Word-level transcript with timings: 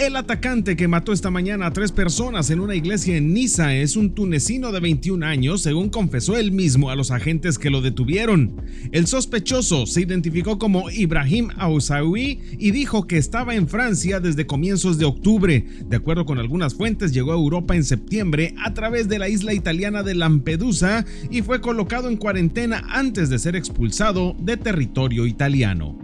El 0.00 0.16
atacante 0.16 0.76
que 0.76 0.88
mató 0.88 1.12
esta 1.12 1.30
mañana 1.30 1.66
a 1.66 1.74
tres 1.74 1.92
personas 1.92 2.48
en 2.48 2.60
una 2.60 2.74
iglesia 2.74 3.18
en 3.18 3.34
Niza 3.34 3.74
es 3.74 3.96
un 3.96 4.14
tunecino 4.14 4.72
de 4.72 4.80
21 4.80 5.26
años, 5.26 5.60
según 5.60 5.90
confesó 5.90 6.38
él 6.38 6.52
mismo 6.52 6.88
a 6.88 6.96
los 6.96 7.10
agentes 7.10 7.58
que 7.58 7.68
lo 7.68 7.82
detuvieron. 7.82 8.62
El 8.92 9.06
sospechoso 9.06 9.84
se 9.84 10.00
identificó 10.00 10.58
como 10.58 10.88
Ibrahim 10.88 11.50
Aousaoui 11.54 12.40
y 12.58 12.70
dijo 12.70 13.06
que 13.06 13.18
estaba 13.18 13.54
en 13.54 13.68
Francia 13.68 14.20
desde 14.20 14.46
comienzos 14.46 14.96
de 14.96 15.04
octubre. 15.04 15.66
De 15.84 15.96
acuerdo 15.96 16.24
con 16.24 16.38
algunas 16.38 16.74
fuentes, 16.74 17.12
llegó 17.12 17.32
a 17.32 17.36
Europa 17.36 17.76
en 17.76 17.84
septiembre 17.84 18.54
a 18.64 18.72
través 18.72 19.06
de 19.06 19.18
la 19.18 19.28
isla 19.28 19.52
italiana 19.52 20.02
de 20.02 20.14
Lampedusa 20.14 21.04
y 21.30 21.42
fue 21.42 21.60
colocado 21.60 22.08
en 22.08 22.16
cuarentena 22.16 22.82
antes 22.88 23.28
de 23.28 23.38
ser 23.38 23.54
expulsado 23.54 24.34
de 24.40 24.56
territorio 24.56 25.26
italiano. 25.26 25.98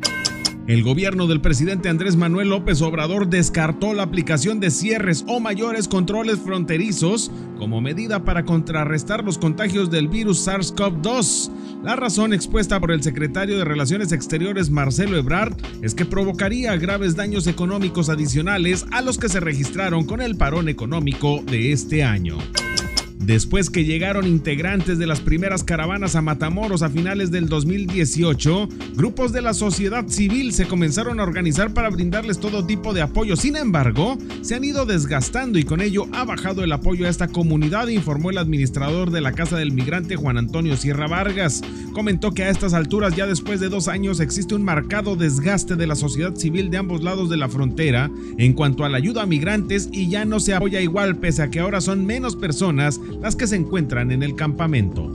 El 0.67 0.83
gobierno 0.83 1.29
del 1.29 1.41
presidente 1.41 1.89
Andrés 1.89 2.17
Manuel 2.17 2.49
López 2.49 2.83
Obrador 2.83 3.29
descartó 3.29 3.95
la 3.95 4.03
aplicación 4.03 4.59
de 4.59 4.73
cierres 4.73 5.25
o 5.29 5.39
mayores 5.39 5.87
controles 5.87 6.41
fronterizos 6.41 7.31
como 7.57 7.81
medida 7.81 8.25
para 8.25 8.45
contrarrestar 8.45 9.23
los 9.23 9.39
contagios 9.39 9.93
del 9.93 10.09
virus 10.09 10.45
SARS-CoV-2. 10.45 11.51
La 11.85 11.95
razón 11.95 12.33
expuesta 12.33 12.81
por 12.81 12.91
el 12.91 13.05
secretario 13.05 13.59
de 13.59 13.65
Relaciones 13.65 14.11
Exteriores 14.11 14.69
Marcelo 14.69 15.17
Ebrard 15.17 15.55
es 15.83 15.95
que 15.95 16.05
provocaría 16.05 16.77
graves 16.77 17.15
daños 17.15 17.47
económicos 17.47 18.09
adicionales 18.09 18.87
a 18.91 19.03
los 19.03 19.19
que 19.19 19.29
se 19.29 19.39
registraron 19.39 20.05
con 20.05 20.21
el 20.21 20.35
parón 20.35 20.69
económico 20.69 21.45
de 21.47 21.71
este 21.71 22.03
año. 22.03 22.39
Después 23.19 23.71
que 23.71 23.85
llegaron 23.85 24.27
integrantes 24.27 24.99
de 24.99 25.07
las 25.07 25.21
primeras 25.21 25.65
caravanas 25.65 26.15
a 26.15 26.23
Matamoros 26.23 26.83
a 26.83 26.91
finales 26.91 27.31
del 27.31 27.49
2018, 27.49 28.69
grupos 28.95 29.33
de 29.33 29.43
la 29.43 29.53
sociedad 29.53 30.07
civil 30.07 30.53
se 30.53 30.67
comenzaron 30.67 31.19
a 31.19 31.25
organizar 31.25 31.75
para 31.75 31.91
brindarles 31.91 32.39
todo 32.39 32.67
tipo 32.67 32.95
de 32.95 33.03
apoyo. 33.03 33.35
Sin 33.35 33.57
embargo, 33.57 34.17
se 34.43 34.55
han 34.55 34.65
ido 34.65 34.87
desgastando 34.87 35.59
y 35.59 35.65
con 35.65 35.81
ello 35.81 36.07
ha 36.13 36.25
bajado 36.25 36.63
el 36.63 36.71
apoyo 36.71 37.07
a 37.07 37.09
esta 37.09 37.27
comunidad, 37.27 37.89
informó 37.89 38.31
el 38.31 38.39
administrador 38.39 39.11
de 39.11 39.21
la 39.21 39.33
Casa 39.33 39.57
del 39.57 39.73
Migrante 39.73 40.15
Juan 40.15 40.39
Antonio 40.39 40.77
Sierra 40.77 41.09
Vargas. 41.09 41.63
Comentó 41.95 42.33
que 42.33 42.45
a 42.45 42.51
estas 42.51 42.75
alturas, 42.75 43.17
ya 43.17 43.27
después 43.27 43.59
de 43.59 43.69
dos 43.69 43.89
años, 43.89 44.21
existe 44.21 44.55
un 44.55 44.63
marcado 44.63 45.17
desgaste 45.17 45.75
de 45.75 45.87
la 45.87 45.97
sociedad 45.97 46.37
civil 46.37 46.71
de 46.71 46.77
ambos 46.77 47.03
lados 47.03 47.29
de 47.29 47.39
la 47.39 47.49
frontera 47.49 48.11
en 48.39 48.53
cuanto 48.53 48.85
a 48.85 48.89
la 48.89 48.99
ayuda 48.99 49.23
a 49.23 49.27
migrantes 49.27 49.89
y 49.91 50.09
ya 50.09 50.25
no 50.25 50.39
se 50.39 50.55
apoya 50.55 50.81
igual 50.81 51.17
pese 51.17 51.43
a 51.43 51.51
que 51.51 51.61
ahora 51.61 51.81
son 51.81 52.07
menos 52.07 52.37
personas 52.37 53.01
las 53.21 53.37
que 53.37 53.47
se 53.47 53.57
encuentran 53.57 54.11
en 54.11 54.23
el 54.23 54.35
campamento. 54.35 55.13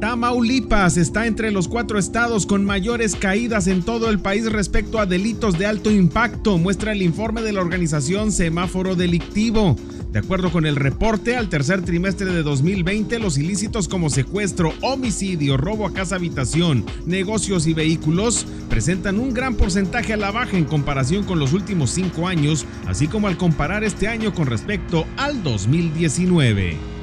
Tamaulipas 0.00 0.98
está 0.98 1.26
entre 1.26 1.50
los 1.50 1.68
cuatro 1.68 1.98
estados 1.98 2.44
con 2.44 2.64
mayores 2.64 3.16
caídas 3.16 3.66
en 3.66 3.82
todo 3.82 4.10
el 4.10 4.18
país 4.18 4.50
respecto 4.52 4.98
a 4.98 5.06
delitos 5.06 5.58
de 5.58 5.66
alto 5.66 5.90
impacto, 5.90 6.58
muestra 6.58 6.92
el 6.92 7.00
informe 7.00 7.40
de 7.40 7.54
la 7.54 7.62
organización 7.62 8.30
Semáforo 8.30 8.94
Delictivo. 8.94 9.76
De 10.12 10.18
acuerdo 10.18 10.52
con 10.52 10.66
el 10.66 10.76
reporte, 10.76 11.36
al 11.36 11.48
tercer 11.48 11.82
trimestre 11.82 12.26
de 12.26 12.42
2020, 12.42 13.18
los 13.18 13.38
ilícitos 13.38 13.88
como 13.88 14.10
secuestro, 14.10 14.72
homicidio, 14.82 15.56
robo 15.56 15.86
a 15.86 15.92
casa 15.92 16.16
habitación, 16.16 16.84
negocios 17.06 17.66
y 17.66 17.74
vehículos 17.74 18.46
presentan 18.68 19.18
un 19.18 19.32
gran 19.32 19.54
porcentaje 19.54 20.12
a 20.12 20.18
la 20.18 20.30
baja 20.30 20.58
en 20.58 20.64
comparación 20.64 21.24
con 21.24 21.38
los 21.38 21.54
últimos 21.54 21.90
cinco 21.90 22.28
años, 22.28 22.66
así 22.86 23.08
como 23.08 23.28
al 23.28 23.38
comparar 23.38 23.82
este 23.82 24.08
año 24.08 24.34
con 24.34 24.46
respecto 24.46 25.06
al 25.16 25.42
2019. 25.42 26.96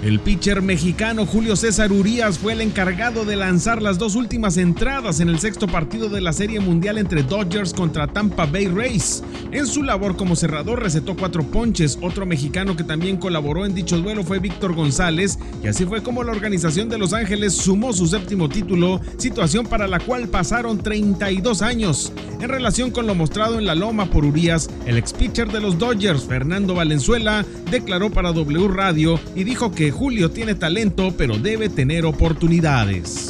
El 0.00 0.20
pitcher 0.20 0.62
mexicano 0.62 1.26
Julio 1.26 1.56
César 1.56 1.90
Urias 1.90 2.38
fue 2.38 2.52
el 2.52 2.60
encargado 2.60 3.24
de 3.24 3.34
lanzar 3.34 3.82
las 3.82 3.98
dos 3.98 4.14
últimas 4.14 4.56
entradas 4.56 5.18
en 5.18 5.28
el 5.28 5.40
sexto 5.40 5.66
partido 5.66 6.08
de 6.08 6.20
la 6.20 6.32
Serie 6.32 6.60
Mundial 6.60 6.98
entre 6.98 7.24
Dodgers 7.24 7.74
contra 7.74 8.06
Tampa 8.06 8.46
Bay 8.46 8.68
Rays. 8.68 9.24
En 9.50 9.66
su 9.66 9.82
labor 9.82 10.16
como 10.16 10.36
cerrador 10.36 10.80
recetó 10.84 11.16
cuatro 11.16 11.42
ponches. 11.42 11.98
Otro 12.00 12.26
mexicano 12.26 12.76
que 12.76 12.84
también 12.84 13.16
colaboró 13.16 13.66
en 13.66 13.74
dicho 13.74 13.98
duelo 13.98 14.22
fue 14.22 14.38
Víctor 14.38 14.72
González 14.72 15.36
y 15.64 15.66
así 15.66 15.84
fue 15.84 16.00
como 16.00 16.22
la 16.22 16.30
organización 16.30 16.88
de 16.88 16.98
Los 16.98 17.12
Ángeles 17.12 17.54
sumó 17.54 17.92
su 17.92 18.06
séptimo 18.06 18.48
título, 18.48 19.00
situación 19.16 19.66
para 19.66 19.88
la 19.88 19.98
cual 19.98 20.28
pasaron 20.28 20.78
32 20.78 21.60
años. 21.60 22.12
En 22.40 22.48
relación 22.48 22.92
con 22.92 23.08
lo 23.08 23.16
mostrado 23.16 23.58
en 23.58 23.66
la 23.66 23.74
loma 23.74 24.06
por 24.06 24.24
Urias, 24.24 24.70
el 24.86 24.96
ex 24.96 25.12
pitcher 25.12 25.50
de 25.50 25.60
los 25.60 25.76
Dodgers, 25.76 26.22
Fernando 26.22 26.76
Valenzuela, 26.76 27.44
declaró 27.68 28.10
para 28.10 28.32
W 28.32 28.68
Radio 28.68 29.18
y 29.34 29.42
dijo 29.42 29.72
Julio 29.90 30.30
tiene 30.30 30.54
talento, 30.54 31.12
pero 31.16 31.36
debe 31.38 31.68
tener 31.68 32.04
oportunidades. 32.04 33.28